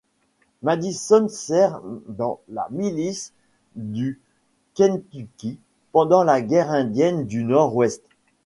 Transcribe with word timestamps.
Madison 0.63 1.27
sert 1.27 1.79
dans 2.07 2.39
la 2.49 2.67
milice 2.71 3.33
du 3.75 4.19
Kentucky 4.73 5.59
pendant 5.91 6.23
la 6.23 6.41
guerre 6.41 6.71
indienne 6.71 7.27
du 7.27 7.43
Nord-Ouest. 7.43 8.01